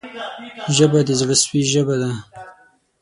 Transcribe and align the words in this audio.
ژبه 0.75 0.99
د 1.07 1.09
زړه 1.19 1.35
سوي 1.43 1.61
ژبه 1.71 1.95
ده 2.01 2.11